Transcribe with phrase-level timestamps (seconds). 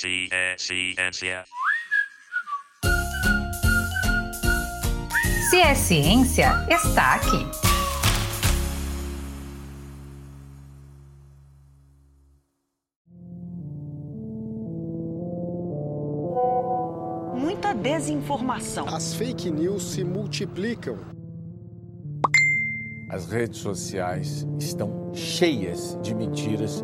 [0.00, 1.44] Se é ciência.
[5.50, 7.46] Se é ciência, está aqui.
[17.38, 18.88] Muita desinformação.
[18.88, 20.96] As fake news se multiplicam.
[23.10, 26.82] As redes sociais estão cheias de mentiras.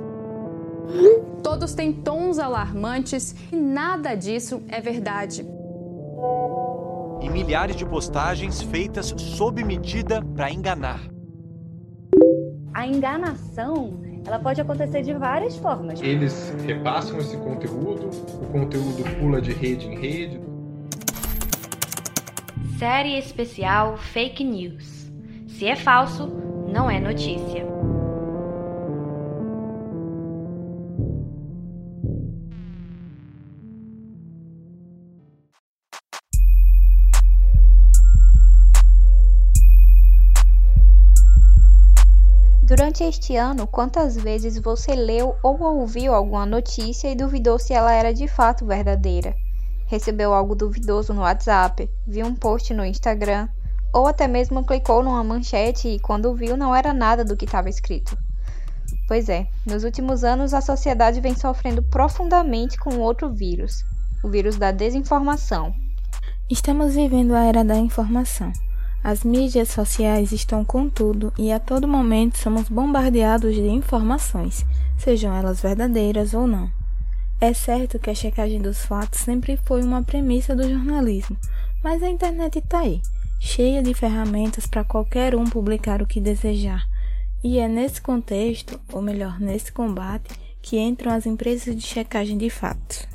[1.46, 5.46] Todos têm tons alarmantes e nada disso é verdade.
[7.20, 11.00] E milhares de postagens feitas sob medida para enganar.
[12.74, 16.02] A enganação, ela pode acontecer de várias formas.
[16.02, 18.10] Eles repassam esse conteúdo,
[18.42, 20.40] o conteúdo pula de rede em rede.
[22.76, 25.12] Série especial Fake News.
[25.46, 26.26] Se é falso,
[26.66, 27.64] não é notícia.
[42.96, 47.92] Durante este ano, quantas vezes você leu ou ouviu alguma notícia e duvidou se ela
[47.92, 49.34] era de fato verdadeira?
[49.86, 53.50] Recebeu algo duvidoso no WhatsApp, viu um post no Instagram,
[53.92, 57.68] ou até mesmo clicou numa manchete e quando viu não era nada do que estava
[57.68, 58.16] escrito.
[59.06, 63.84] Pois é, nos últimos anos a sociedade vem sofrendo profundamente com outro vírus,
[64.24, 65.70] o vírus da desinformação.
[66.50, 68.50] Estamos vivendo a era da informação.
[69.06, 74.66] As mídias sociais estão com tudo e a todo momento somos bombardeados de informações,
[74.98, 76.68] sejam elas verdadeiras ou não.
[77.40, 81.36] É certo que a checagem dos fatos sempre foi uma premissa do jornalismo,
[81.84, 83.00] mas a internet está aí,
[83.38, 86.84] cheia de ferramentas para qualquer um publicar o que desejar.
[87.44, 92.50] E é nesse contexto, ou melhor, nesse combate, que entram as empresas de checagem de
[92.50, 93.06] fatos.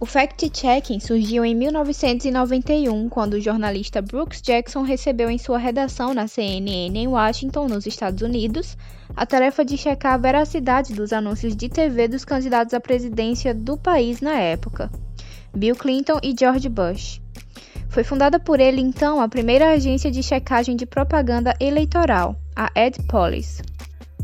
[0.00, 6.28] O fact-checking surgiu em 1991, quando o jornalista Brooks Jackson recebeu em sua redação na
[6.28, 8.76] CNN em Washington, nos Estados Unidos,
[9.16, 13.76] a tarefa de checar a veracidade dos anúncios de TV dos candidatos à presidência do
[13.76, 14.88] país na época,
[15.52, 17.20] Bill Clinton e George Bush.
[17.88, 23.02] Foi fundada por ele então a primeira agência de checagem de propaganda eleitoral, a Ed
[23.08, 23.62] Police.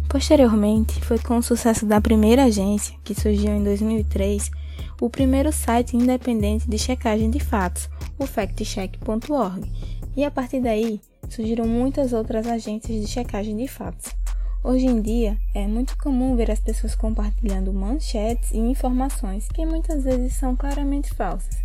[0.09, 4.53] Posteriormente, foi com o sucesso da primeira agência, que surgiu em 2003,
[5.01, 9.71] o primeiro site independente de checagem de fatos, o factcheck.org,
[10.17, 14.13] e a partir daí surgiram muitas outras agências de checagem de fatos.
[14.63, 20.05] Hoje em dia, é muito comum ver as pessoas compartilhando manchetes e informações que muitas
[20.05, 21.59] vezes são claramente falsas,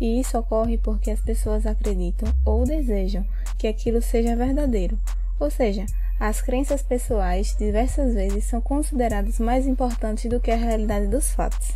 [0.00, 3.26] e isso ocorre porque as pessoas acreditam ou desejam
[3.58, 4.98] que aquilo seja verdadeiro,
[5.38, 5.84] ou seja,
[6.18, 11.74] as crenças pessoais diversas vezes são consideradas mais importantes do que a realidade dos fatos.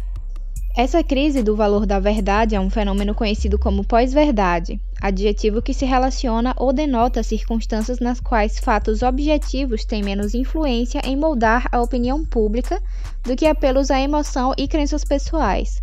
[0.77, 5.85] Essa crise do valor da verdade é um fenômeno conhecido como pós-verdade, adjetivo que se
[5.85, 12.25] relaciona ou denota circunstâncias nas quais fatos objetivos têm menos influência em moldar a opinião
[12.25, 12.81] pública
[13.25, 15.83] do que apelos à emoção e crenças pessoais.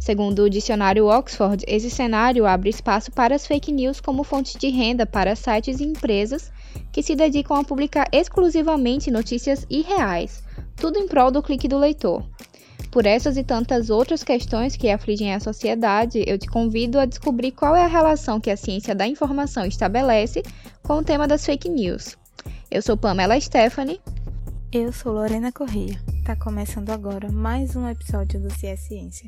[0.00, 4.68] Segundo o dicionário Oxford, esse cenário abre espaço para as fake news como fonte de
[4.68, 6.50] renda para sites e empresas
[6.92, 10.42] que se dedicam a publicar exclusivamente notícias irreais,
[10.76, 12.24] tudo em prol do clique do leitor.
[12.94, 17.50] Por essas e tantas outras questões que afligem a sociedade, eu te convido a descobrir
[17.50, 20.44] qual é a relação que a ciência da informação estabelece
[20.80, 22.16] com o tema das fake news.
[22.70, 24.00] Eu sou Pamela Stephanie.
[24.72, 25.98] Eu sou Lorena Corrêa.
[26.24, 29.26] Tá começando agora mais um episódio do CS Ciência.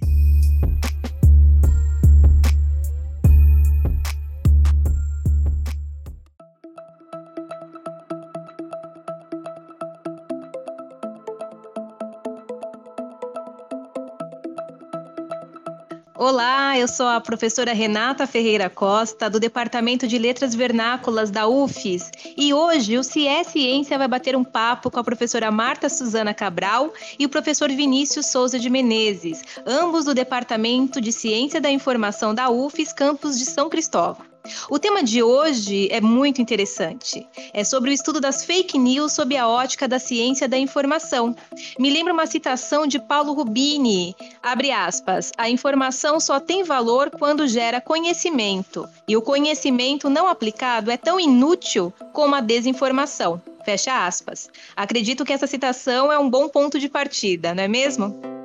[16.29, 22.11] Olá, eu sou a professora Renata Ferreira Costa, do Departamento de Letras Vernáculas da UFES,
[22.37, 26.93] e hoje o CS Ciência vai bater um papo com a professora Marta Suzana Cabral
[27.17, 32.51] e o professor Vinícius Souza de Menezes, ambos do Departamento de Ciência da Informação da
[32.51, 34.27] UFES, campus de São Cristóvão.
[34.71, 37.27] O tema de hoje é muito interessante.
[37.53, 41.35] É sobre o estudo das fake news sob a ótica da ciência da informação.
[41.79, 47.47] Me lembra uma citação de Paulo Rubini, abre aspas, a informação só tem valor quando
[47.47, 53.41] gera conhecimento, e o conhecimento não aplicado é tão inútil como a desinformação.
[53.65, 54.49] Fecha aspas.
[54.77, 58.36] Acredito que essa citação é um bom ponto de partida, não é mesmo?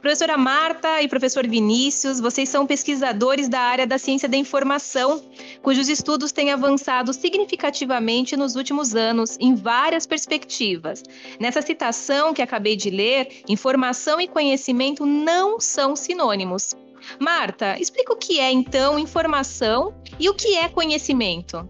[0.00, 5.22] Professora Marta e professor Vinícius, vocês são pesquisadores da área da ciência da informação.
[5.62, 11.02] cujos estudos têm avançado significativamente nos últimos anos em várias perspectivas.
[11.40, 16.74] Nessa citação que acabei de ler, informação e conhecimento não são sinônimos.
[17.18, 21.68] Marta, explica o que é então informação e o que é conhecimento.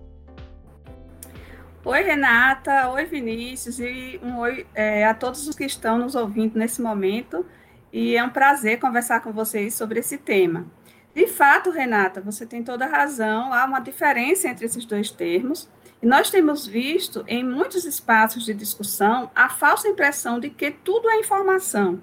[1.84, 2.90] Oi, Renata.
[2.90, 3.78] Oi, Vinícius.
[3.78, 7.46] E um oi é, a todos os que estão nos ouvindo nesse momento.
[7.92, 10.66] E é um prazer conversar com vocês sobre esse tema.
[11.14, 13.52] De fato, Renata, você tem toda a razão.
[13.52, 15.68] Há uma diferença entre esses dois termos.
[16.02, 21.08] E nós temos visto em muitos espaços de discussão a falsa impressão de que tudo
[21.08, 22.00] é informação.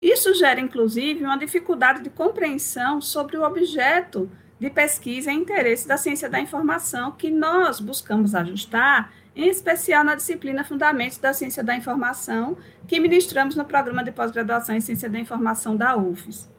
[0.00, 5.96] Isso gera, inclusive, uma dificuldade de compreensão sobre o objeto de pesquisa e interesse da
[5.96, 11.76] ciência da informação que nós buscamos ajustar, em especial na disciplina Fundamentos da Ciência da
[11.76, 12.56] Informação,
[12.88, 16.50] que ministramos no programa de pós-graduação em Ciência da Informação da UFES.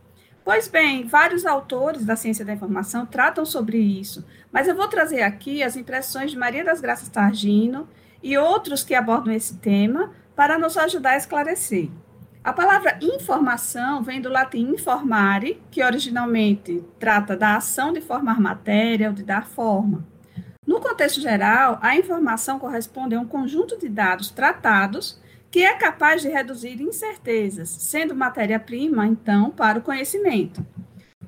[0.46, 5.22] Pois bem, vários autores da ciência da informação tratam sobre isso, mas eu vou trazer
[5.22, 7.86] aqui as impressões de Maria das Graças Targino
[8.24, 11.90] e outros que abordam esse tema para nos ajudar a esclarecer.
[12.42, 19.10] A palavra informação vem do latim informare, que originalmente trata da ação de formar matéria
[19.10, 20.08] ou de dar forma.
[20.68, 25.18] No contexto geral, a informação corresponde a um conjunto de dados tratados
[25.50, 30.64] que é capaz de reduzir incertezas, sendo matéria-prima, então, para o conhecimento.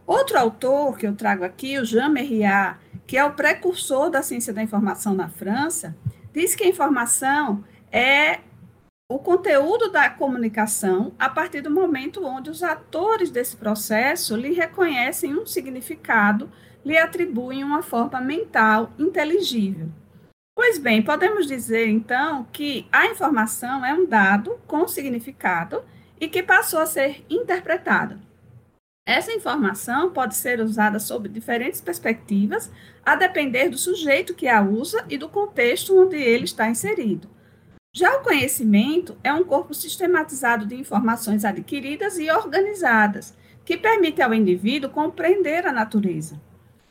[0.05, 2.77] Outro autor que eu trago aqui, o Jean Merriat,
[3.07, 5.95] que é o precursor da ciência da informação na França,
[6.33, 8.39] diz que a informação é
[9.09, 15.33] o conteúdo da comunicação a partir do momento onde os atores desse processo lhe reconhecem
[15.33, 16.51] um significado,
[16.83, 19.89] lhe atribuem uma forma mental inteligível.
[20.55, 25.83] Pois bem, podemos dizer então que a informação é um dado com significado
[26.19, 28.19] e que passou a ser interpretado.
[29.07, 32.69] Essa informação pode ser usada sob diferentes perspectivas,
[33.03, 37.27] a depender do sujeito que a usa e do contexto onde ele está inserido.
[37.91, 43.33] Já o conhecimento é um corpo sistematizado de informações adquiridas e organizadas,
[43.65, 46.39] que permite ao indivíduo compreender a natureza.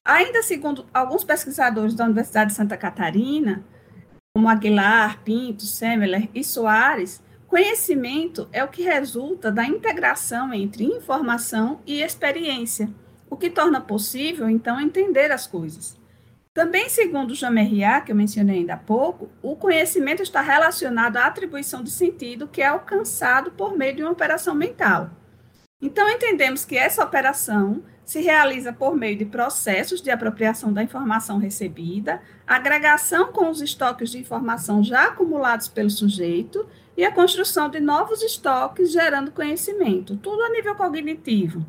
[0.09, 3.63] Ainda segundo alguns pesquisadores da Universidade de Santa Catarina,
[4.35, 11.83] como Aguilar, Pinto, Semmeler e Soares, conhecimento é o que resulta da integração entre informação
[11.87, 12.89] e experiência,
[13.29, 16.01] o que torna possível, então, entender as coisas.
[16.55, 21.83] Também, segundo Jamerriat, que eu mencionei ainda há pouco, o conhecimento está relacionado à atribuição
[21.83, 25.11] de sentido que é alcançado por meio de uma operação mental.
[25.83, 31.37] Então, entendemos que essa operação se realiza por meio de processos de apropriação da informação
[31.37, 36.67] recebida, agregação com os estoques de informação já acumulados pelo sujeito
[36.97, 41.67] e a construção de novos estoques gerando conhecimento, tudo a nível cognitivo.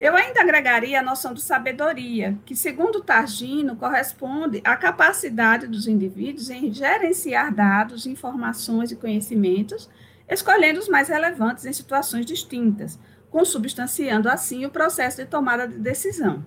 [0.00, 6.50] Eu ainda agregaria a noção de sabedoria, que, segundo Targino, corresponde à capacidade dos indivíduos
[6.50, 9.88] em gerenciar dados, informações e conhecimentos,
[10.28, 12.98] escolhendo os mais relevantes em situações distintas,
[13.30, 16.44] consubstanciando assim o processo de tomada de decisão.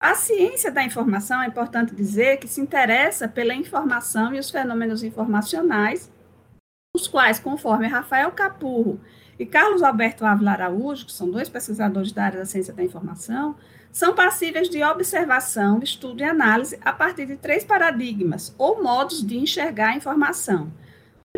[0.00, 5.02] A ciência da informação, é importante dizer, que se interessa pela informação e os fenômenos
[5.02, 6.10] informacionais,
[6.94, 9.00] os quais, conforme Rafael Capurro
[9.38, 13.56] e Carlos Alberto Ávila Araújo, que são dois pesquisadores da área da ciência da informação,
[13.90, 19.36] são passíveis de observação, estudo e análise a partir de três paradigmas ou modos de
[19.36, 20.70] enxergar a informação.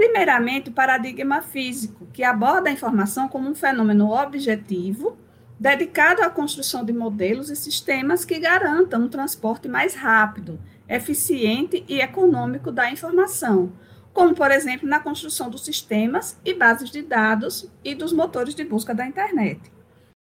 [0.00, 5.18] Primeiramente, o paradigma físico, que aborda a informação como um fenômeno objetivo,
[5.58, 12.00] dedicado à construção de modelos e sistemas que garantam um transporte mais rápido, eficiente e
[12.00, 13.74] econômico da informação,
[14.10, 18.64] como, por exemplo, na construção dos sistemas e bases de dados e dos motores de
[18.64, 19.60] busca da internet.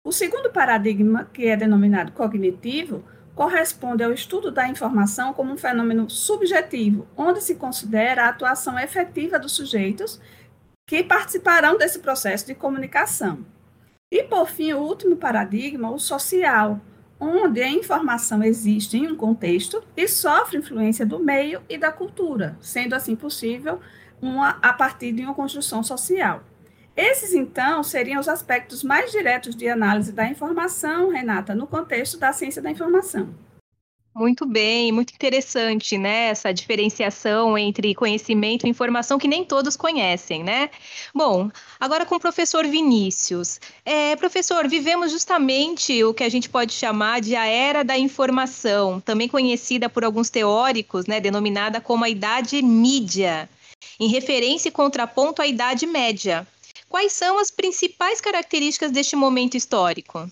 [0.06, 3.02] O segundo paradigma, que é denominado cognitivo,
[3.36, 9.40] corresponde ao estudo da informação como um fenômeno subjetivo, onde se considera a atuação efetiva
[9.40, 10.20] dos sujeitos
[10.88, 13.46] que participarão desse processo de comunicação.
[14.12, 16.80] E, por fim, o último paradigma, o social,
[17.20, 22.58] onde a informação existe em um contexto e sofre influência do meio e da cultura,
[22.62, 23.80] sendo assim possível
[24.22, 26.44] uma, a partir de uma construção social.
[26.96, 32.32] Esses, então, seriam os aspectos mais diretos de análise da informação, Renata, no contexto da
[32.32, 33.34] ciência da informação.
[34.16, 36.28] Muito bem, muito interessante, né?
[36.28, 40.70] Essa diferenciação entre conhecimento e informação que nem todos conhecem, né?
[41.16, 43.60] Bom, agora com o professor Vinícius.
[43.84, 49.02] É, professor, vivemos justamente o que a gente pode chamar de a era da informação,
[49.02, 51.20] também conhecida por alguns teóricos, né?
[51.20, 53.50] Denominada como a Idade Mídia,
[54.00, 56.48] em referência e contraponto à Idade Média.
[56.94, 60.32] Quais são as principais características deste momento histórico?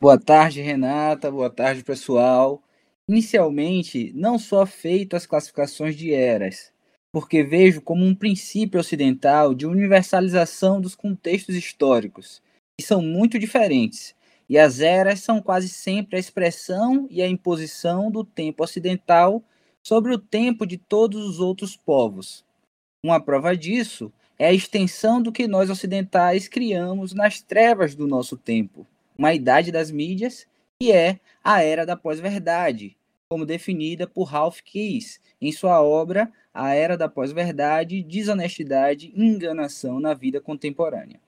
[0.00, 1.32] Boa tarde, Renata.
[1.32, 2.62] Boa tarde, pessoal.
[3.10, 6.72] Inicialmente, não sou afeito às classificações de eras,
[7.12, 12.40] porque vejo como um princípio ocidental de universalização dos contextos históricos,
[12.78, 14.14] que são muito diferentes,
[14.48, 19.42] e as eras são quase sempre a expressão e a imposição do tempo ocidental
[19.84, 22.44] sobre o tempo de todos os outros povos.
[23.04, 28.36] Uma prova disso é a extensão do que nós ocidentais criamos nas trevas do nosso
[28.36, 28.86] tempo,
[29.16, 30.46] uma idade das mídias,
[30.78, 32.96] que é a era da pós-verdade,
[33.28, 40.00] como definida por Ralph Keyes em sua obra A Era da Pós-Verdade, Desonestidade e Enganação
[40.00, 41.20] na Vida Contemporânea.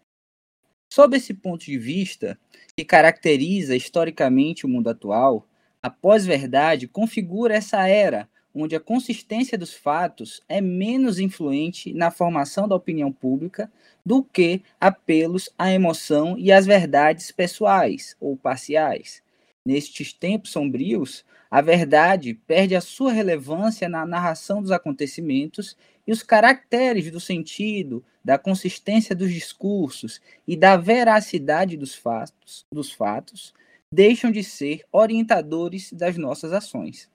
[0.93, 2.39] Sob esse ponto de vista,
[2.77, 5.47] que caracteriza historicamente o mundo atual,
[5.83, 12.67] a pós-verdade configura essa era onde a consistência dos fatos é menos influente na formação
[12.67, 13.71] da opinião pública
[14.05, 19.23] do que apelos à emoção e às verdades pessoais ou parciais.
[19.65, 26.23] Nestes tempos sombrios, a verdade perde a sua relevância na narração dos acontecimentos e os
[26.23, 33.53] caracteres do sentido, da consistência dos discursos e da veracidade dos fatos, dos fatos
[33.93, 37.09] deixam de ser orientadores das nossas ações.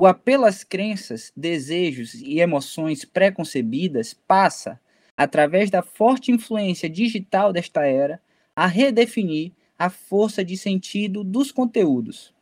[0.00, 4.80] O apelo às crenças, desejos e emoções preconcebidas passa,
[5.16, 8.22] através da forte influência digital desta era,
[8.54, 12.32] a redefinir a força de sentido dos conteúdos.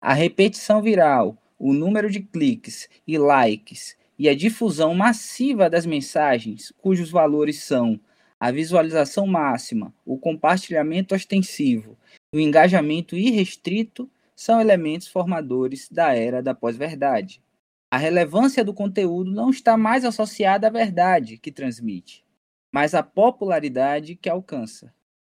[0.00, 6.72] A repetição viral, o número de cliques e likes e a difusão massiva das mensagens,
[6.78, 8.00] cujos valores são
[8.40, 11.98] a visualização máxima, o compartilhamento ostensivo,
[12.34, 17.42] o engajamento irrestrito são elementos formadores da era da pós-verdade.
[17.90, 22.24] A relevância do conteúdo não está mais associada à verdade que transmite,
[22.72, 24.92] mas à popularidade que alcança.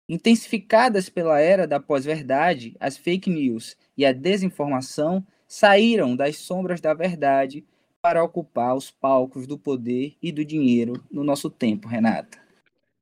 [0.08, 6.94] Intensificadas pela era da pós-verdade, as fake news e a desinformação saíram das sombras da
[6.94, 7.64] verdade
[8.00, 12.45] para ocupar os palcos do poder e do dinheiro no nosso tempo, Renata.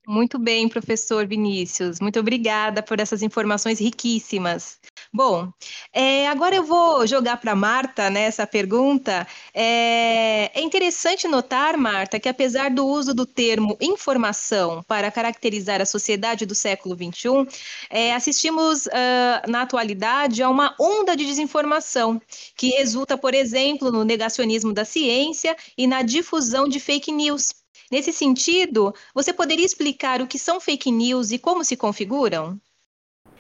[0.06, 1.98] Muito bem, professor Vinícius.
[1.98, 4.78] Muito obrigada por essas informações riquíssimas.
[5.10, 5.50] Bom,
[5.94, 9.26] é, agora eu vou jogar para Marta né, essa pergunta.
[9.54, 15.86] É, é, interessante notar, Marta, que apesar do uso do termo informação para caracterizar a
[15.86, 17.46] sociedade do século XXI,
[17.88, 22.20] é, assistimos uh, na atualidade a uma onda de desinformação
[22.54, 27.63] que resulta, por exemplo, no negacionismo da ciência e na difusão de fake news.
[27.94, 32.60] Nesse sentido, você poderia explicar o que são fake news e como se configuram?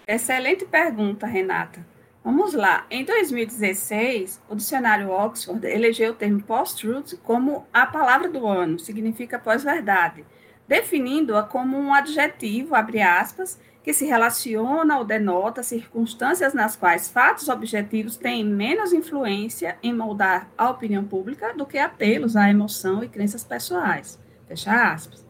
[0.06, 1.84] Excelente pergunta, Renata.
[2.22, 2.86] Vamos lá.
[2.88, 9.40] Em 2016, o dicionário Oxford elegeu o termo post-truth como a palavra do ano, significa
[9.40, 10.24] pós-verdade,
[10.68, 17.48] definindo-a como um adjetivo, abre aspas, que se relaciona ou denota circunstâncias nas quais fatos
[17.48, 23.08] objetivos têm menos influência em moldar a opinião pública do que apelos à emoção e
[23.08, 24.22] crenças pessoais.
[24.46, 25.24] Fecha aspas.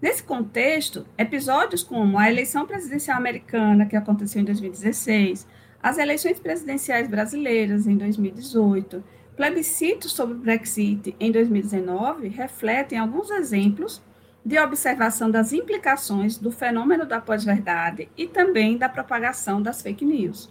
[0.00, 5.46] Nesse contexto, episódios como a eleição presidencial americana, que aconteceu em 2016,
[5.82, 9.02] as eleições presidenciais brasileiras em 2018,
[9.36, 14.02] plebiscitos sobre o Brexit em 2019 refletem alguns exemplos
[14.44, 20.50] de observação das implicações do fenômeno da pós-verdade e também da propagação das fake news.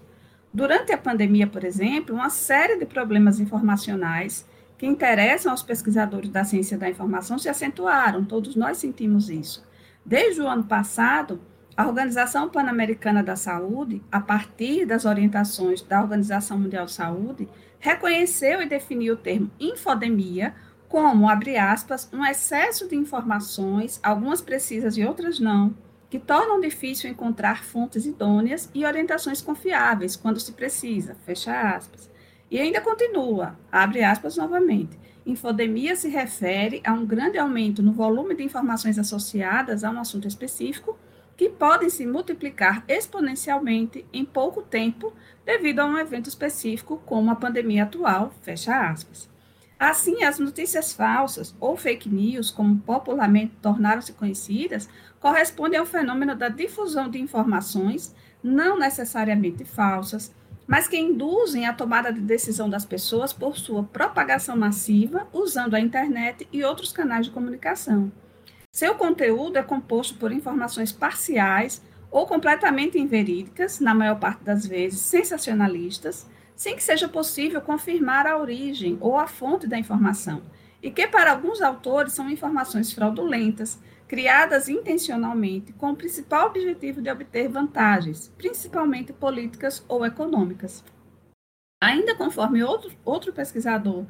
[0.53, 4.47] Durante a pandemia, por exemplo, uma série de problemas informacionais
[4.79, 9.67] que interessam aos pesquisadores da ciência da informação se acentuaram, todos nós sentimos isso.
[10.05, 11.41] Desde o ano passado,
[11.75, 18.61] a Organização Pan-Americana da Saúde, a partir das orientações da Organização Mundial de Saúde, reconheceu
[18.61, 20.55] e definiu o termo infodemia
[20.87, 25.75] como, abre aspas, um excesso de informações, algumas precisas e outras não,
[26.09, 32.08] que tornam difícil encontrar fontes idôneas e orientações confiáveis quando se precisa, fecha aspas.
[32.49, 34.97] E ainda continua, abre aspas novamente.
[35.25, 40.27] Infodemia se refere a um grande aumento no volume de informações associadas a um assunto
[40.27, 40.97] específico
[41.37, 45.13] que podem se multiplicar exponencialmente em pouco tempo
[45.45, 49.29] devido a um evento específico, como a pandemia atual, fecha aspas.
[49.79, 54.89] Assim, as notícias falsas ou fake news, como popularmente tornaram-se conhecidas,
[55.21, 58.13] correspondem ao fenômeno da difusão de informações
[58.43, 60.33] não necessariamente falsas,
[60.69, 65.79] mas que induzem a tomada de decisão das pessoas por sua propagação massiva, usando a
[65.79, 68.11] internet e outros canais de comunicação.
[68.71, 74.99] Seu conteúdo é composto por informações parciais ou completamente inverídicas, na maior parte das vezes
[74.99, 80.43] sensacionalistas, sem que seja possível confirmar a origem ou a fonte da informação,
[80.81, 87.09] e que para alguns autores são informações fraudulentas, criadas intencionalmente com o principal objetivo de
[87.09, 90.83] obter vantagens, principalmente políticas ou econômicas.
[91.81, 94.05] Ainda conforme outro, outro pesquisador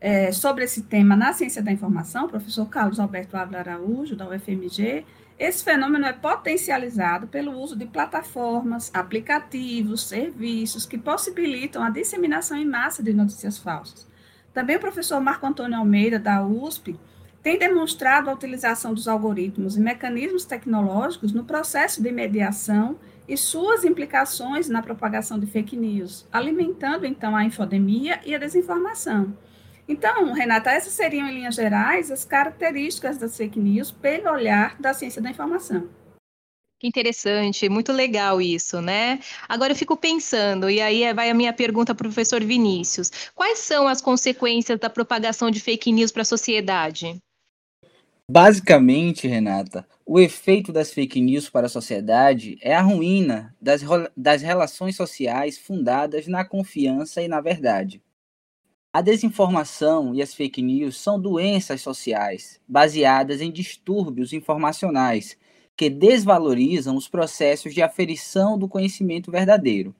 [0.00, 4.28] é, sobre esse tema na ciência da informação, o professor Carlos Alberto Ávila Araújo, da
[4.28, 5.04] UFMG,
[5.38, 12.64] esse fenômeno é potencializado pelo uso de plataformas, aplicativos, serviços que possibilitam a disseminação em
[12.64, 14.11] massa de notícias falsas.
[14.52, 16.98] Também o professor Marco Antônio Almeida, da USP,
[17.42, 23.84] tem demonstrado a utilização dos algoritmos e mecanismos tecnológicos no processo de mediação e suas
[23.84, 29.36] implicações na propagação de fake news, alimentando então a infodemia e a desinformação.
[29.88, 34.94] Então, Renata, essas seriam, em linhas gerais, as características das fake news pelo olhar da
[34.94, 35.88] ciência da informação.
[36.82, 39.20] Que interessante, muito legal isso, né?
[39.48, 43.60] Agora eu fico pensando, e aí vai a minha pergunta para o professor Vinícius: quais
[43.60, 47.22] são as consequências da propagação de fake news para a sociedade?
[48.28, 53.82] Basicamente, Renata, o efeito das fake news para a sociedade é a ruína das,
[54.16, 58.02] das relações sociais fundadas na confiança e na verdade.
[58.92, 65.38] A desinformação e as fake news são doenças sociais baseadas em distúrbios informacionais
[65.76, 69.94] que desvalorizam os processos de aferição do conhecimento verdadeiro.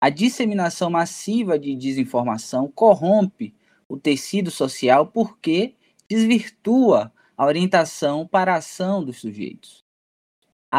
[0.00, 3.54] A disseminação massiva de desinformação corrompe
[3.88, 5.74] o tecido social porque
[6.08, 9.82] desvirtua a orientação para a ação dos sujeitos.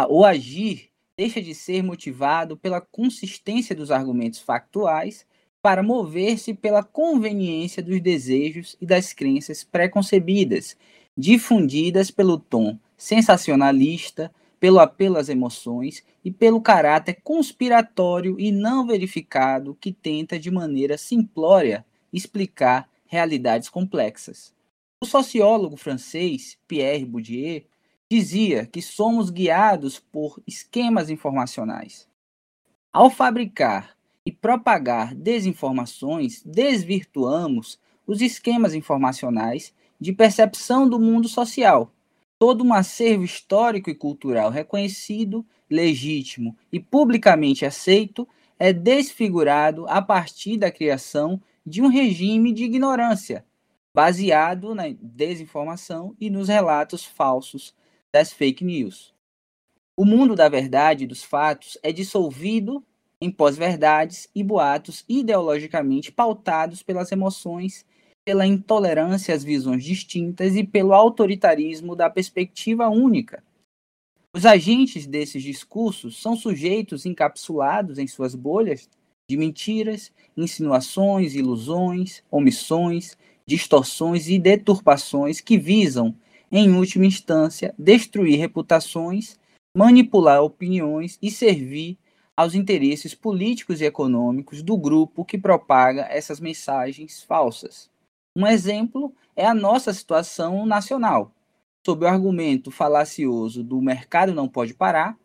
[0.10, 5.25] o agir deixa de ser motivado pela consistência dos argumentos factuais
[5.62, 10.78] para mover-se pela conveniência dos desejos e das crenças preconcebidas,
[11.18, 19.75] difundidas pelo tom sensacionalista, pelo apelo às emoções e pelo caráter conspiratório e não verificado
[19.75, 24.54] que tenta de maneira simplória explicar realidades complexas.
[25.02, 27.64] O sociólogo francês Pierre Bourdieu
[28.10, 32.08] dizia que somos guiados por esquemas informacionais.
[32.92, 41.92] Ao fabricar e propagar desinformações, desvirtuamos os esquemas informacionais de percepção do mundo social.
[42.38, 48.27] Todo um acervo histórico e cultural reconhecido, legítimo e publicamente aceito
[48.60, 53.46] é desfigurado a partir da criação de um regime de ignorância
[53.96, 57.74] baseado na desinformação e nos relatos falsos
[58.12, 59.14] das fake news.
[59.96, 62.83] O mundo da verdade e dos fatos é dissolvido
[63.22, 67.86] em pós-verdades e boatos ideologicamente pautados pelas emoções,
[68.25, 73.44] pela intolerância às visões distintas e pelo autoritarismo da perspectiva única.
[74.35, 78.90] Os agentes desses discursos são sujeitos encapsulados em suas bolhas
[79.29, 86.16] de mentiras, insinuações, ilusões, omissões, distorções e deturpações que visam,
[86.51, 89.40] em última instância, destruir reputações,
[89.77, 91.98] manipular opiniões e servir
[92.35, 97.90] aos interesses políticos e econômicos do grupo que propaga essas mensagens falsas.
[98.37, 101.31] Um exemplo é a nossa situação nacional.
[101.85, 105.17] Sob o argumento falacioso do mercado não pode parar,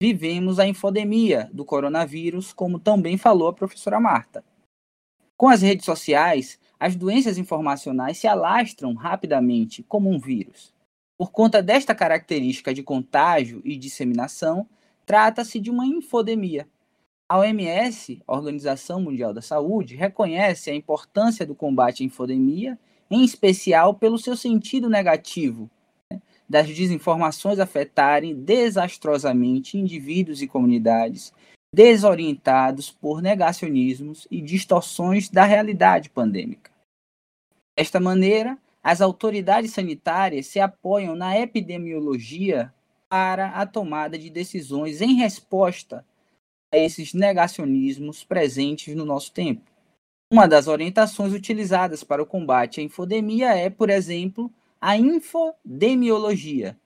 [0.00, 4.42] vivemos a infodemia do coronavírus, como também falou a professora Marta.
[5.36, 10.72] Com as redes sociais, as doenças informacionais se alastram rapidamente como um vírus.
[11.18, 14.66] Por conta desta característica de contágio e disseminação,
[15.04, 16.66] trata-se de uma infodemia.
[17.26, 22.78] A OMS, Organização Mundial da Saúde, reconhece a importância do combate à infodemia,
[23.10, 25.70] em especial pelo seu sentido negativo,
[26.12, 31.32] né, das desinformações afetarem desastrosamente indivíduos e comunidades,
[31.74, 36.70] desorientados por negacionismos e distorções da realidade pandêmica.
[37.76, 42.72] Desta maneira, as autoridades sanitárias se apoiam na epidemiologia
[43.08, 46.04] para a tomada de decisões em resposta
[46.76, 49.62] esses negacionismos presentes no nosso tempo.
[50.32, 56.76] Uma das orientações utilizadas para o combate à infodemia é, por exemplo, a infodemiologia,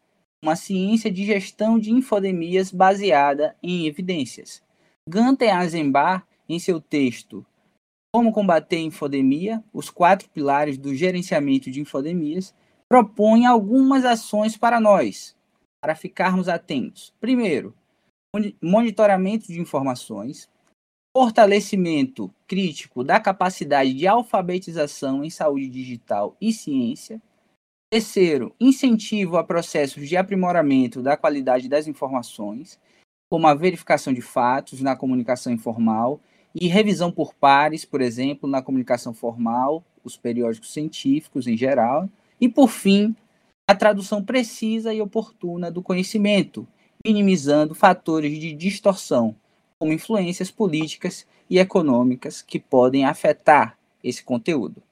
[0.43, 4.63] uma ciência de gestão de infodemias baseada em evidências.
[5.09, 7.45] Gunther Eisenbach, em seu texto
[8.11, 12.55] como combater a infodemia, os quatro pilares do gerenciamento de infodemias,
[12.89, 15.37] propõe algumas ações para nós,
[15.81, 17.15] para ficarmos atentos.
[17.21, 17.75] Primeiro,
[18.63, 20.49] monitoramento de informações,
[21.17, 27.21] fortalecimento crítico da capacidade de alfabetização em saúde digital e ciência.
[27.91, 32.79] Terceiro, incentivo a processos de aprimoramento da qualidade das informações,
[33.31, 36.21] como a verificação de fatos na comunicação informal
[36.55, 42.09] e revisão por pares, por exemplo, na comunicação formal, os periódicos científicos em geral,
[42.41, 43.17] e por fim,
[43.69, 46.67] a tradução precisa e oportuna do conhecimento,
[47.05, 49.35] minimizando fatores de distorção,
[49.79, 54.83] como influências políticas e econômicas que podem afetar esse conteúdo.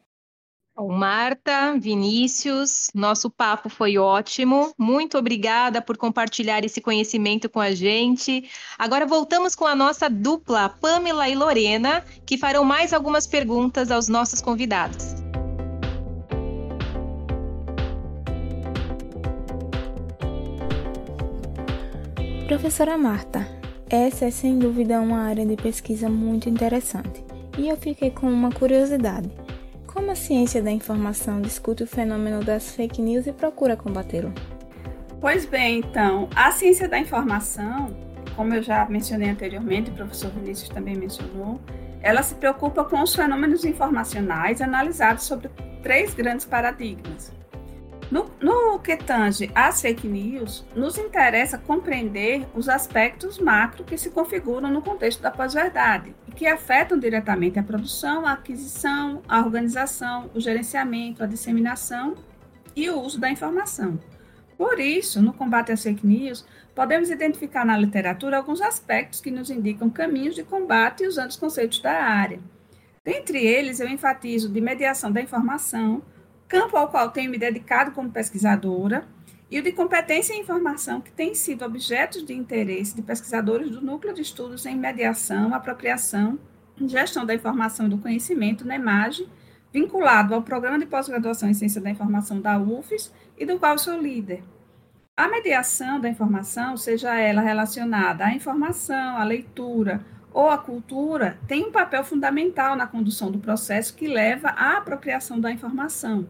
[0.79, 4.75] Marta, Vinícius, nosso papo foi ótimo.
[4.77, 8.49] Muito obrigada por compartilhar esse conhecimento com a gente.
[8.79, 14.07] Agora voltamos com a nossa dupla, Pamela e Lorena, que farão mais algumas perguntas aos
[14.07, 15.26] nossos convidados.
[22.47, 23.45] Professora Marta,
[23.91, 27.25] essa é sem dúvida uma área de pesquisa muito interessante
[27.59, 29.29] e eu fiquei com uma curiosidade.
[29.85, 34.33] Como a ciência da informação discute o fenômeno das fake news e procura combatê-lo?
[35.21, 37.93] Pois bem, então, a ciência da informação,
[38.37, 41.61] como eu já mencionei anteriormente, o professor Vinícius também mencionou,
[42.01, 45.51] ela se preocupa com os fenômenos informacionais analisados sobre
[45.83, 47.33] três grandes paradigmas.
[48.11, 54.11] No, no que tange às fake news, nos interessa compreender os aspectos macro que se
[54.11, 60.31] configuram no contexto da pós-verdade e que afetam diretamente a produção, a aquisição, a organização,
[60.35, 62.15] o gerenciamento, a disseminação
[62.77, 63.99] e o uso da informação.
[64.57, 69.51] Por isso, no combate às fake news, podemos identificar na literatura alguns aspectos que nos
[69.51, 72.39] indicam caminhos de combate usando os conceitos da área.
[73.05, 76.03] Dentre eles, eu enfatizo de mediação da informação,
[76.49, 79.07] campo ao qual tenho me dedicado como pesquisadora,
[79.51, 83.81] e o de competência e informação, que tem sido objetos de interesse de pesquisadores do
[83.81, 86.39] Núcleo de Estudos em Mediação, Apropriação,
[86.85, 89.29] Gestão da Informação e do Conhecimento, NEMAGE,
[89.73, 94.01] vinculado ao Programa de Pós-Graduação em Ciência da Informação da UFES e do qual sou
[94.01, 94.43] líder.
[95.17, 100.05] A mediação da informação, seja ela relacionada à informação, à leitura
[100.37, 105.41] ou à cultura, tem um papel fundamental na condução do processo que leva à apropriação
[105.41, 106.27] da informação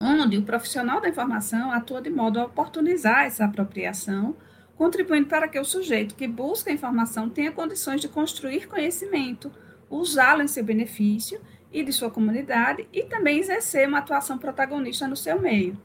[0.00, 4.36] onde o profissional da informação atua de modo a oportunizar essa apropriação,
[4.76, 9.50] contribuindo para que o sujeito que busca a informação tenha condições de construir conhecimento,
[9.90, 11.40] usá-lo em seu benefício
[11.72, 15.76] e de sua comunidade e também exercer uma atuação protagonista no seu meio.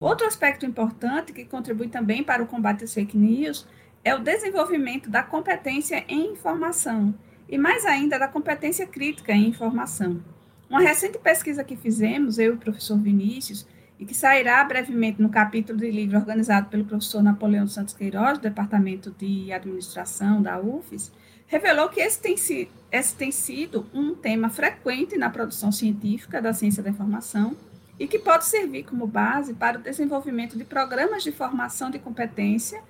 [0.00, 3.66] Outro aspecto importante que contribui também para o combate às fake news
[4.04, 7.14] é o desenvolvimento da competência em informação
[7.48, 10.22] e mais ainda da competência crítica em informação.
[10.68, 13.66] Uma recente pesquisa que fizemos, eu e o professor Vinícius,
[13.98, 18.42] e que sairá brevemente no capítulo de livro organizado pelo professor Napoleão Santos Queiroz, do
[18.42, 21.12] Departamento de Administração da UFES,
[21.46, 26.52] revelou que esse tem, si, esse tem sido um tema frequente na produção científica da
[26.52, 27.56] ciência da informação
[27.98, 32.82] e que pode servir como base para o desenvolvimento de programas de formação de competência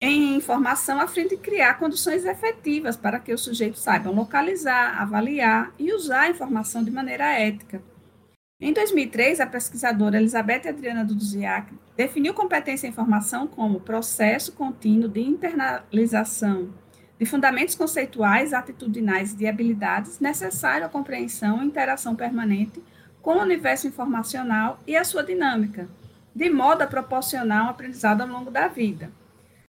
[0.00, 5.72] em informação a fim de criar condições efetivas para que os sujeitos saibam localizar, avaliar
[5.78, 7.82] e usar a informação de maneira ética.
[8.58, 15.20] Em 2003, a pesquisadora Elizabeth Adriana Dudziak definiu competência em informação como processo contínuo de
[15.20, 16.72] internalização
[17.18, 22.82] de fundamentos conceituais, atitudinais e de habilidades necessários à compreensão e interação permanente
[23.20, 25.86] com o universo informacional e a sua dinâmica,
[26.34, 29.12] de modo a proporcionar um aprendizado ao longo da vida.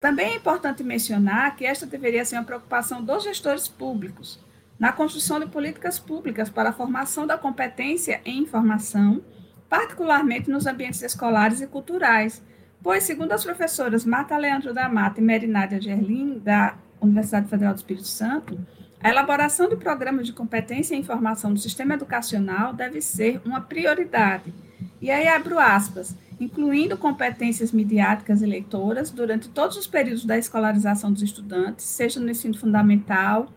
[0.01, 4.43] Também é importante mencionar que esta deveria ser uma preocupação dos gestores públicos,
[4.79, 9.21] na construção de políticas públicas para a formação da competência em informação,
[9.69, 12.41] particularmente nos ambientes escolares e culturais,
[12.81, 17.77] pois, segundo as professoras Marta Leandro da Mata e Merinádia Gerlin, da Universidade Federal do
[17.77, 18.59] Espírito Santo,
[18.99, 24.51] a elaboração de programas de competência em informação no sistema educacional deve ser uma prioridade.
[24.99, 31.13] E aí abro aspas incluindo competências midiáticas e leitoras durante todos os períodos da escolarização
[31.13, 33.53] dos estudantes, seja no ensino fundamental,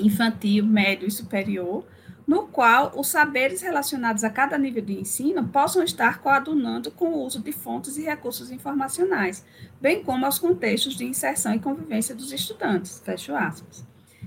[0.00, 1.86] infantil, médio e superior,
[2.26, 7.22] no qual os saberes relacionados a cada nível de ensino possam estar coadunando com o
[7.24, 9.44] uso de fontes e recursos informacionais,
[9.80, 13.00] bem como aos contextos de inserção e convivência dos estudantes.
[13.04, 13.86] Fecho aspas.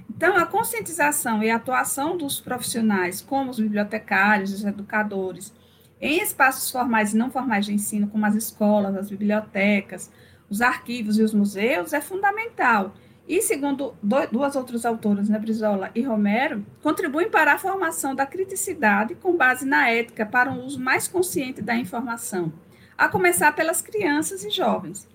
[0.10, 5.54] Então, a conscientização e a atuação dos profissionais, como os bibliotecários, os educadores,
[6.00, 10.12] em espaços formais e não formais de ensino, como as escolas, as bibliotecas,
[10.50, 12.94] os arquivos e os museus, é fundamental.
[13.28, 13.96] E, segundo
[14.32, 19.66] duas outras autoras, né, Brizola e Romero, contribuem para a formação da criticidade com base
[19.66, 22.54] na ética para um uso mais consciente da informação,
[22.96, 25.08] a começar pelas crianças e jovens.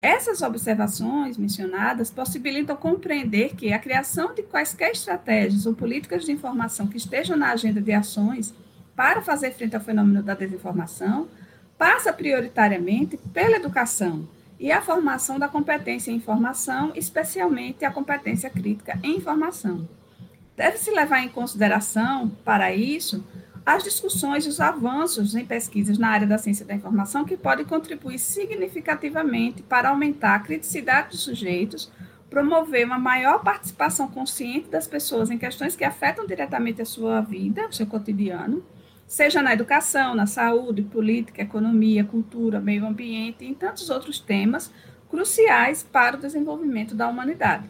[0.00, 6.86] Essas observações mencionadas possibilitam compreender que a criação de quaisquer estratégias ou políticas de informação
[6.86, 8.54] que estejam na agenda de ações
[8.96, 11.28] para fazer frente ao fenômeno da desinformação
[11.76, 14.26] passa prioritariamente pela educação
[14.58, 19.86] e a formação da competência em informação, especialmente a competência crítica em informação.
[20.56, 23.22] Deve-se levar em consideração, para isso,
[23.66, 27.66] as discussões e os avanços em pesquisas na área da ciência da informação que podem
[27.66, 31.92] contribuir significativamente para aumentar a criticidade dos sujeitos,
[32.30, 37.68] promover uma maior participação consciente das pessoas em questões que afetam diretamente a sua vida,
[37.68, 38.64] o seu cotidiano,
[39.06, 44.70] seja na educação, na saúde, política, economia, cultura, meio ambiente e em tantos outros temas
[45.08, 47.68] cruciais para o desenvolvimento da humanidade.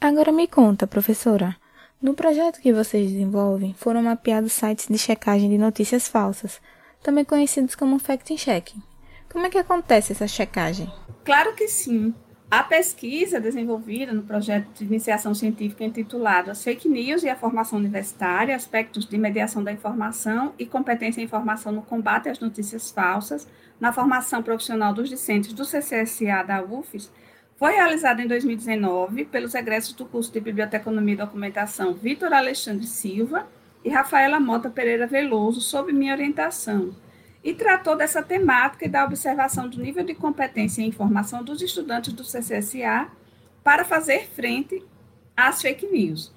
[0.00, 1.56] Agora me conta, professora.
[2.00, 6.60] No projeto que vocês desenvolvem, foram mapeados sites de checagem de notícias falsas,
[7.00, 8.82] também conhecidos como fact-checking.
[9.30, 10.92] Como é que acontece essa checagem?
[11.24, 12.12] Claro que sim.
[12.52, 17.78] A pesquisa desenvolvida no projeto de iniciação científica intitulado As Fake News e a Formação
[17.78, 23.48] Universitária, Aspectos de Mediação da Informação e Competência em Informação no Combate às Notícias Falsas,
[23.80, 27.10] na formação profissional dos discentes do CCSA da UFES,
[27.56, 33.46] foi realizada em 2019 pelos egressos do curso de Biblioteconomia e Documentação Vitor Alexandre Silva
[33.82, 36.94] e Rafaela Mota Pereira Veloso, sob minha orientação
[37.42, 42.12] e tratou dessa temática e da observação do nível de competência em informação dos estudantes
[42.12, 43.08] do CCSA
[43.64, 44.82] para fazer frente
[45.36, 46.32] às fake news.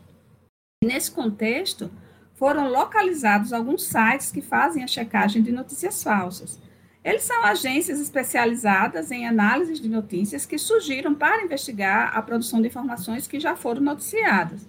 [0.84, 1.92] Nesse contexto,
[2.34, 6.60] foram localizados alguns sites que fazem a checagem de notícias falsas.
[7.04, 12.68] Eles são agências especializadas em análises de notícias que surgiram para investigar a produção de
[12.68, 14.68] informações que já foram noticiadas.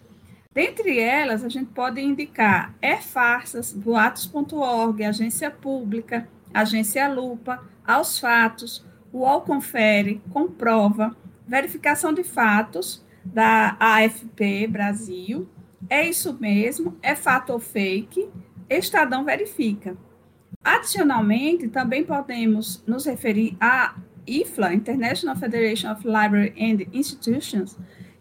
[0.57, 9.43] Dentre elas, a gente pode indicar e-farsas, boatos.org, Agência Pública, Agência Lupa, Aos Fatos, UOL
[9.43, 11.15] Confere, Comprova,
[11.47, 15.47] Verificação de Fatos, da AFP Brasil,
[15.91, 18.27] É Isso Mesmo, É Fato ou Fake,
[18.71, 19.95] Estadão Verifica.
[20.65, 23.95] Adicionalmente, também podemos nos referir à
[24.27, 27.77] IFLA, International Federation of Library and Institutions,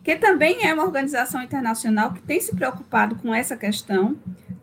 [0.06, 4.15] que também é uma organização internacional que tem se preocupado com essa questão,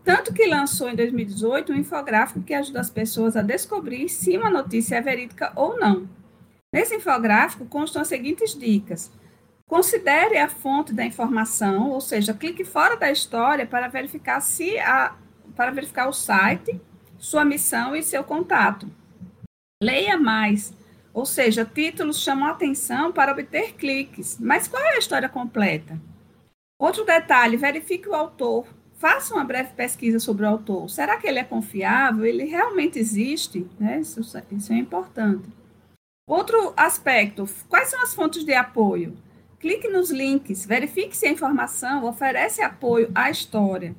[0.04, 4.48] tanto que lançou em 2018 um infográfico que ajuda as pessoas a descobrir se uma
[4.48, 6.08] notícia é verídica ou não.
[6.72, 9.10] Nesse infográfico constam as seguintes dicas.
[9.66, 15.16] Considere a fonte da informação, ou seja, clique fora da história para verificar se a,
[15.56, 16.80] para verificar o site,
[17.18, 18.88] sua missão e seu contato.
[19.82, 20.72] Leia mais
[21.12, 24.38] ou seja, títulos chamam atenção para obter cliques.
[24.40, 26.00] Mas qual é a história completa?
[26.78, 28.66] Outro detalhe: verifique o autor.
[28.94, 30.88] Faça uma breve pesquisa sobre o autor.
[30.88, 32.24] Será que ele é confiável?
[32.24, 33.68] Ele realmente existe?
[33.78, 34.00] Né?
[34.00, 35.48] Isso, isso é importante.
[36.26, 39.16] Outro aspecto: quais são as fontes de apoio?
[39.58, 43.94] Clique nos links, verifique se a informação oferece apoio à história.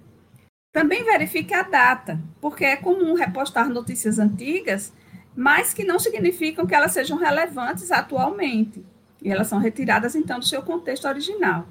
[0.74, 4.92] Também verifique a data, porque é comum repostar notícias antigas
[5.36, 8.86] mas que não significam que elas sejam relevantes atualmente.
[9.22, 11.68] E elas são retiradas, então, do seu contexto original.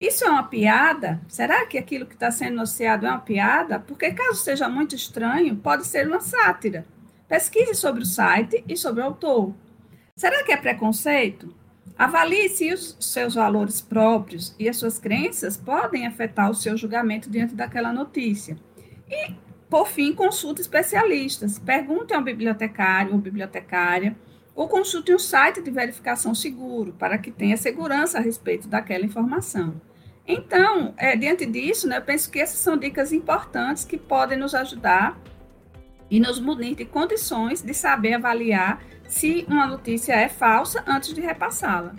[0.00, 1.20] Isso é uma piada?
[1.28, 3.78] Será que aquilo que está sendo noticiado é uma piada?
[3.78, 6.84] Porque, caso seja muito estranho, pode ser uma sátira.
[7.26, 9.54] Pesquise sobre o site e sobre o autor.
[10.14, 11.54] Será que é preconceito?
[11.96, 17.30] Avalie se os seus valores próprios e as suas crenças podem afetar o seu julgamento
[17.30, 18.56] diante daquela notícia.
[19.08, 19.34] E
[19.68, 21.58] por fim, consulte especialistas.
[21.58, 24.16] Pergunte ao bibliotecário ou bibliotecária
[24.54, 29.80] ou consulte um site de verificação seguro para que tenha segurança a respeito daquela informação.
[30.26, 34.54] Então, é, diante disso, né, eu penso que essas são dicas importantes que podem nos
[34.54, 35.18] ajudar
[36.10, 41.20] e nos munir de condições de saber avaliar se uma notícia é falsa antes de
[41.20, 41.94] repassá-la.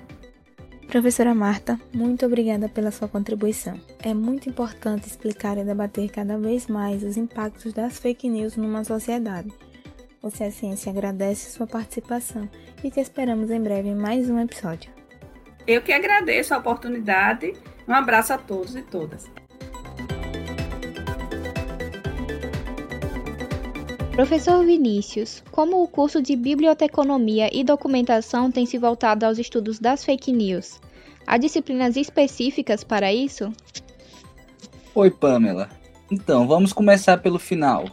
[0.88, 3.80] Professora Marta, muito obrigada pela sua contribuição.
[4.02, 8.84] É muito importante explicar e debater cada vez mais os impactos das fake news numa
[8.84, 9.52] sociedade.
[10.22, 12.50] O Ciência agradece sua participação
[12.84, 14.92] e te esperamos em breve em mais um episódio.
[15.68, 17.54] Eu que agradeço a oportunidade.
[17.88, 19.30] Um abraço a todos e todas.
[24.16, 30.06] Professor Vinícius, como o curso de Biblioteconomia e Documentação tem se voltado aos estudos das
[30.06, 30.80] fake news?
[31.28, 33.52] Há disciplinas específicas para isso?
[34.96, 35.70] Oi, Pamela.
[36.10, 37.90] Então, vamos começar pelo final.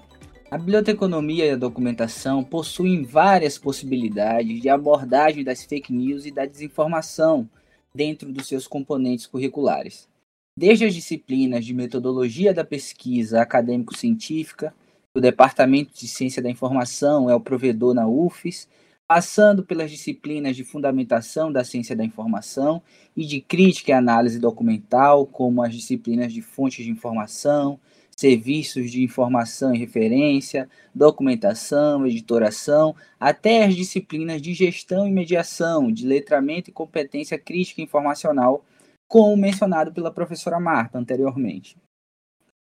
[0.48, 6.46] A biblioteconomia e a documentação possuem várias possibilidades de abordagem das fake news e da
[6.46, 7.50] desinformação
[7.92, 10.08] dentro dos seus componentes curriculares.
[10.56, 14.72] Desde as disciplinas de metodologia da pesquisa acadêmico-científica,
[15.14, 18.66] o Departamento de Ciência da Informação é o provedor na UFES,
[19.06, 22.82] passando pelas disciplinas de fundamentação da ciência da informação
[23.14, 27.78] e de crítica e análise documental, como as disciplinas de fontes de informação,
[28.16, 36.06] serviços de informação e referência, documentação, editoração, até as disciplinas de gestão e mediação, de
[36.06, 38.64] letramento e competência crítica informacional,
[39.06, 41.76] como mencionado pela professora Marta anteriormente.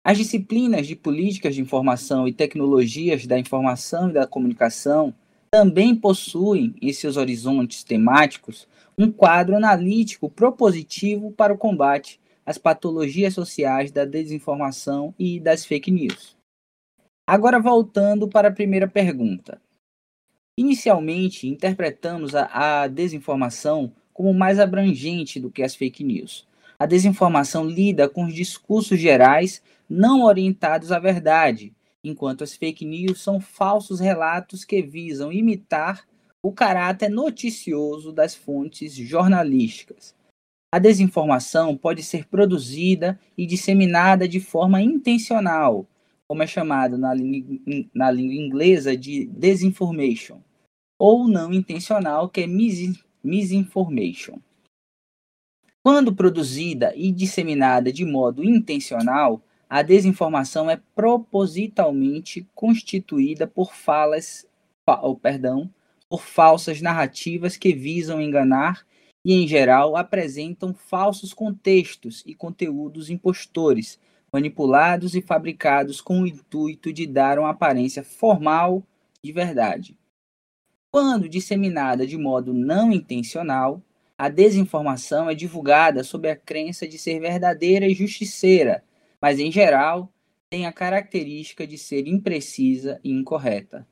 [0.04, 5.14] As disciplinas de políticas de informação e tecnologias da informação e da comunicação
[5.52, 13.36] também possuem em seus horizontes temáticos um quadro analítico propositivo para o combate às patologias
[13.36, 16.36] sociais da desinformação e das fake news.
[17.28, 19.62] Agora, voltando para a primeira pergunta.
[20.58, 26.48] Inicialmente, interpretamos a, a desinformação como mais abrangente do que as fake news.
[26.78, 33.21] A desinformação lida com os discursos gerais não orientados à verdade, enquanto as fake news
[33.21, 36.08] são falsos relatos que visam imitar
[36.41, 40.15] o caráter noticioso das fontes jornalísticas.
[40.73, 45.86] A desinformação pode ser produzida e disseminada de forma intencional,
[46.25, 47.13] como é chamado na,
[47.93, 50.39] na língua inglesa de disinformation,
[50.97, 54.39] ou não intencional, que é mis misinformation.
[55.84, 64.45] Quando produzida e disseminada de modo intencional, a desinformação é propositalmente constituída por falas,
[64.86, 65.73] oh, perdão,
[66.10, 68.86] por falsas narrativas que visam enganar
[69.23, 73.97] e, em geral, apresentam falsos contextos e conteúdos impostores,
[74.29, 78.84] manipulados e fabricados com o intuito de dar uma aparência formal
[79.23, 79.97] de verdade.
[80.91, 83.81] Quando disseminada de modo não intencional,
[84.17, 88.84] a desinformação é divulgada sob a crença de ser verdadeira e justiceira,
[89.21, 90.12] mas em geral
[90.49, 93.88] tem a característica de ser imprecisa e incorreta.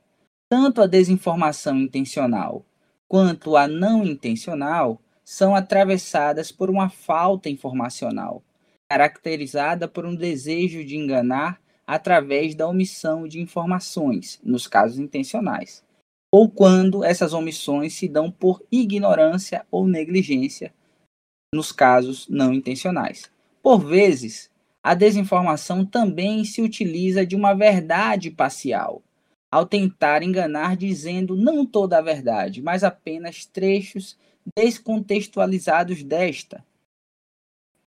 [0.50, 2.66] Tanto a desinformação intencional
[3.08, 8.42] quanto a não intencional são atravessadas por uma falta informacional,
[8.90, 15.84] caracterizada por um desejo de enganar através da omissão de informações, nos casos intencionais,
[16.32, 20.72] ou quando essas omissões se dão por ignorância ou negligência,
[21.52, 23.30] nos casos não intencionais.
[23.62, 24.50] Por vezes,
[24.82, 29.02] a desinformação também se utiliza de uma verdade parcial,
[29.50, 34.16] ao tentar enganar dizendo não toda a verdade, mas apenas trechos
[34.56, 36.64] descontextualizados desta.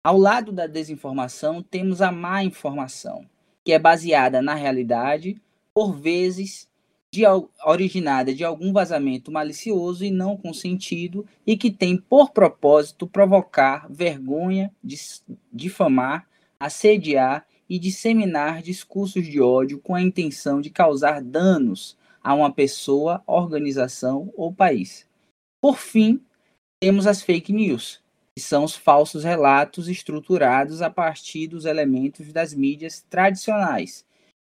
[0.05, 3.27] Ao lado da desinformação, temos a má informação,
[3.65, 5.43] que é baseada na realidade,
[5.75, 6.69] por vezes
[7.13, 7.23] de,
[7.65, 14.73] originada de algum vazamento malicioso e não consentido, e que tem por propósito provocar vergonha,
[15.53, 22.53] difamar, assediar e disseminar discursos de ódio com a intenção de causar danos a uma
[22.53, 25.07] pessoa, organização ou país.
[25.61, 26.21] Por fim,
[26.81, 28.01] temos as fake news,
[28.35, 34.05] que são os falsos relatos estruturados a partir dos elementos das mídias tradicionais,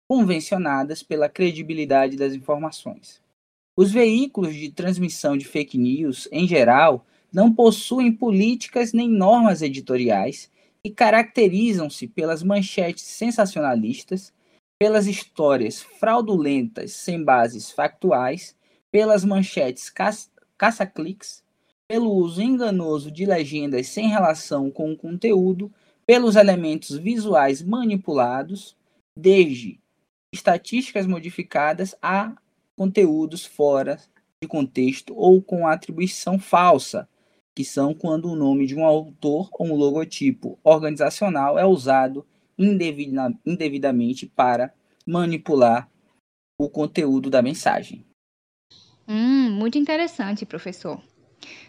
[0.09, 3.21] convencionadas pela credibilidade das informações.
[3.77, 10.51] Os veículos de transmissão de fake news, em geral, não possuem políticas nem normas editoriais
[10.83, 14.33] e caracterizam-se pelas manchetes sensacionalistas,
[14.79, 18.55] pelas histórias fraudulentas sem bases factuais,
[18.91, 19.91] pelas manchetes
[20.57, 21.43] caça-cliques,
[21.87, 25.71] pelo uso enganoso de legendas sem relação com o conteúdo,
[26.05, 28.75] pelos elementos visuais manipulados,
[29.15, 29.79] desde
[30.33, 32.33] estatísticas modificadas a
[32.75, 33.99] conteúdos fora
[34.41, 37.07] de contexto ou com atribuição falsa,
[37.55, 42.25] que são quando o nome de um autor ou um logotipo organizacional é usado
[42.57, 44.73] indevida, indevidamente para
[45.05, 45.89] manipular
[46.59, 48.05] o conteúdo da mensagem.
[49.07, 51.01] Hum, muito interessante, professor.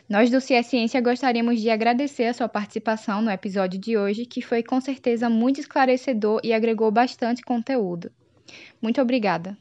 [0.09, 4.63] Nós do Ciência gostaríamos de agradecer a sua participação no episódio de hoje, que foi
[4.63, 8.13] com certeza muito esclarecedor e agregou bastante conteúdo.
[8.81, 9.57] Muito obrigada.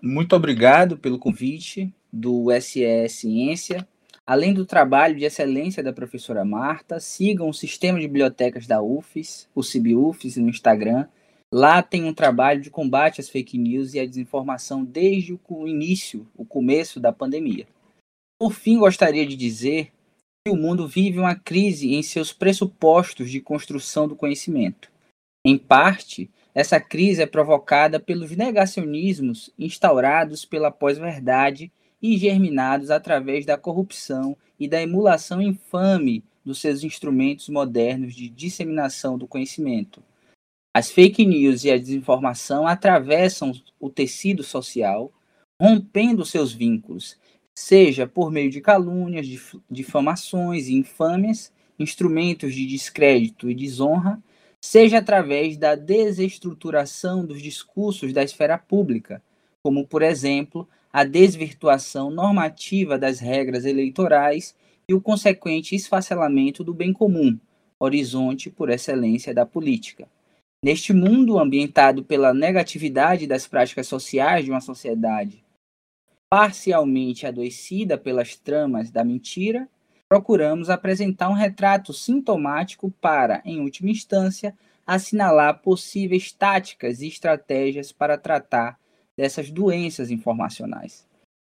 [0.00, 3.86] Muito obrigado pelo convite do SE Ciência
[4.32, 9.46] Além do trabalho de excelência da professora Marta, sigam o Sistema de Bibliotecas da UFES,
[9.54, 11.06] o CIBUFES, no Instagram.
[11.52, 16.26] Lá tem um trabalho de combate às fake news e à desinformação desde o início,
[16.34, 17.66] o começo da pandemia.
[18.40, 19.92] Por fim, gostaria de dizer
[20.42, 24.90] que o mundo vive uma crise em seus pressupostos de construção do conhecimento.
[25.44, 31.70] Em parte, essa crise é provocada pelos negacionismos instaurados pela pós-verdade
[32.02, 39.16] e germinados através da corrupção e da emulação infame dos seus instrumentos modernos de disseminação
[39.16, 40.02] do conhecimento.
[40.74, 45.12] As fake news e a desinformação atravessam o tecido social,
[45.60, 47.16] rompendo seus vínculos,
[47.54, 49.26] seja por meio de calúnias,
[49.70, 54.20] difamações e infâmias, instrumentos de descrédito e desonra,
[54.60, 59.22] seja através da desestruturação dos discursos da esfera pública,
[59.62, 64.54] como, por exemplo, a desvirtuação normativa das regras eleitorais
[64.88, 67.38] e o consequente esfacelamento do bem comum,
[67.80, 70.06] horizonte por excelência da política.
[70.62, 75.42] Neste mundo ambientado pela negatividade das práticas sociais de uma sociedade
[76.30, 79.68] parcialmente adoecida pelas tramas da mentira,
[80.08, 88.16] procuramos apresentar um retrato sintomático para, em última instância, assinalar possíveis táticas e estratégias para
[88.16, 88.78] tratar
[89.16, 91.06] dessas doenças informacionais.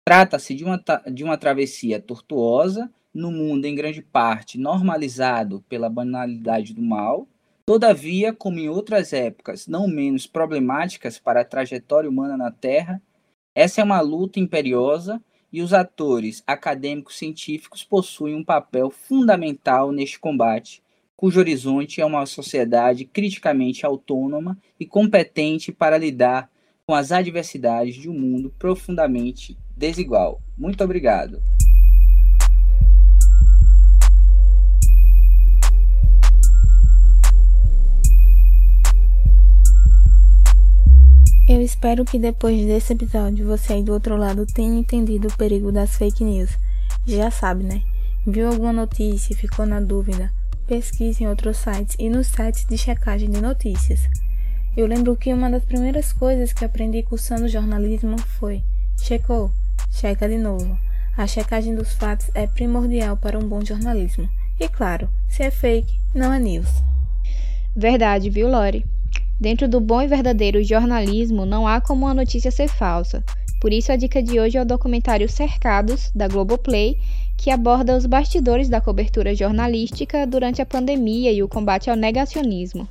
[0.06, 0.82] Trata-se de uma,
[1.12, 7.26] de uma travessia tortuosa, no mundo em grande parte normalizado pela banalidade do mal,
[7.66, 13.02] todavia, como em outras épocas não menos problemáticas para a trajetória humana na Terra,
[13.54, 20.20] essa é uma luta imperiosa e os atores acadêmicos científicos possuem um papel fundamental neste
[20.20, 20.82] combate,
[21.16, 26.50] cujo horizonte é uma sociedade criticamente autônoma e competente para lidar
[26.88, 30.40] com as adversidades de um mundo profundamente desigual.
[30.56, 31.42] Muito obrigado.
[41.48, 45.72] Eu espero que depois desse episódio você aí do outro lado tenha entendido o perigo
[45.72, 46.56] das fake news.
[47.04, 47.82] Já sabe, né?
[48.24, 50.32] Viu alguma notícia e ficou na dúvida?
[50.68, 54.08] Pesquise em outros sites e nos sites de checagem de notícias.
[54.76, 58.62] Eu lembro que uma das primeiras coisas que aprendi cursando jornalismo foi:
[59.00, 59.50] checou,
[59.90, 60.78] checa de novo.
[61.16, 64.28] A checagem dos fatos é primordial para um bom jornalismo.
[64.60, 66.68] E claro, se é fake, não é news.
[67.74, 68.84] Verdade, viu, Lore?
[69.40, 73.24] Dentro do bom e verdadeiro jornalismo, não há como uma notícia ser falsa.
[73.58, 76.98] Por isso, a dica de hoje é o documentário Cercados, da Globoplay,
[77.38, 82.86] que aborda os bastidores da cobertura jornalística durante a pandemia e o combate ao negacionismo.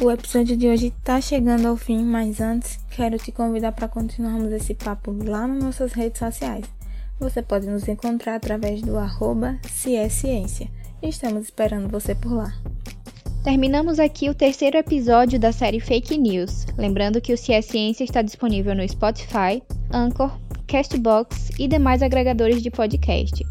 [0.00, 4.52] O episódio de hoje está chegando ao fim, mas antes quero te convidar para continuarmos
[4.52, 6.64] esse papo lá nas nossas redes sociais.
[7.18, 10.70] Você pode nos encontrar através do arroba Ciência.
[11.02, 12.54] Estamos esperando você por lá.
[13.42, 16.64] Terminamos aqui o terceiro episódio da série Fake News.
[16.76, 19.60] Lembrando que o CS Ciência está disponível no Spotify,
[19.92, 20.30] Anchor,
[20.68, 23.44] Castbox e demais agregadores de podcast.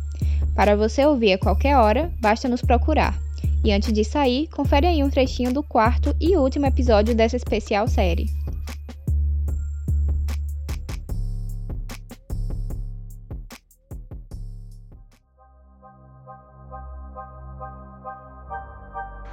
[0.56, 3.27] Para você ouvir a qualquer hora, basta nos procurar.
[3.68, 7.86] E antes de sair, confere aí um trechinho do quarto e último episódio dessa especial
[7.86, 8.28] série.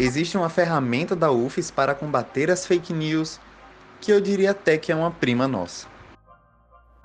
[0.01, 3.39] Existe uma ferramenta da UFES para combater as fake news
[4.01, 5.94] que eu diria até que é uma prima nossa.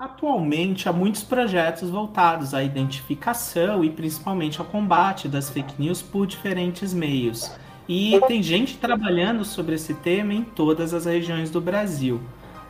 [0.00, 6.26] Atualmente há muitos projetos voltados à identificação e principalmente ao combate das fake news por
[6.26, 7.52] diferentes meios.
[7.86, 12.18] E tem gente trabalhando sobre esse tema em todas as regiões do Brasil.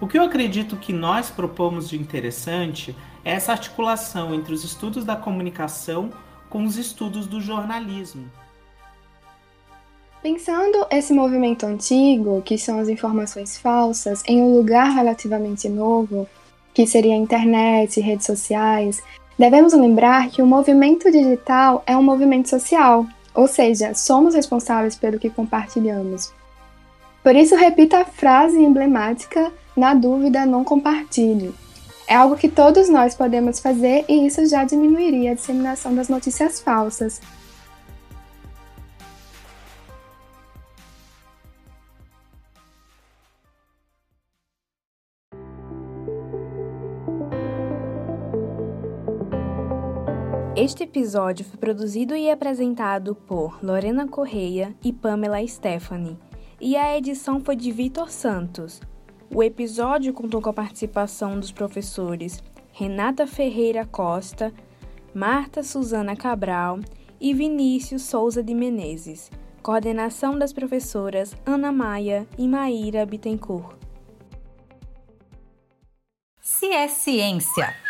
[0.01, 5.05] O que eu acredito que nós propomos de interessante é essa articulação entre os estudos
[5.05, 6.11] da comunicação
[6.49, 8.29] com os estudos do jornalismo.
[10.21, 16.29] Pensando esse movimento antigo, que são as informações falsas, em um lugar relativamente novo,
[16.73, 19.03] que seria internet redes sociais,
[19.39, 25.19] devemos lembrar que o movimento digital é um movimento social, ou seja, somos responsáveis pelo
[25.19, 26.33] que compartilhamos.
[27.23, 31.55] Por isso, repita a frase emblemática: na dúvida, não compartilhe.
[32.09, 36.61] É algo que todos nós podemos fazer e isso já diminuiria a disseminação das notícias
[36.61, 37.21] falsas,
[50.71, 56.17] Este episódio foi produzido e apresentado por Lorena Correia e Pamela Stephanie,
[56.61, 58.81] e a edição foi de Vitor Santos.
[59.35, 62.41] O episódio contou com a participação dos professores
[62.71, 64.55] Renata Ferreira Costa,
[65.13, 66.79] Marta Suzana Cabral
[67.21, 69.29] e Vinícius Souza de Menezes.
[69.65, 73.75] Coordenação das professoras Ana Maia e Maíra Bittencourt.
[76.41, 77.90] Se é ciência